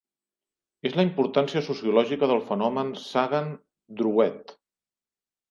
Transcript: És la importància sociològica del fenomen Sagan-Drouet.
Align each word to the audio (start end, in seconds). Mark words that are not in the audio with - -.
És 0.89 0.95
la 0.99 1.03
importància 1.07 1.61
sociològica 1.67 2.31
del 2.33 2.41
fenomen 2.49 2.91
Sagan-Drouet. 3.03 4.57